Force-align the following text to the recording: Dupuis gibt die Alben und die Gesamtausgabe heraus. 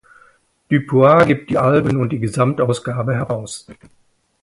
Dupuis 0.67 1.27
gibt 1.27 1.51
die 1.51 1.59
Alben 1.59 1.97
und 2.01 2.09
die 2.09 2.17
Gesamtausgabe 2.17 3.13
heraus. 3.13 3.67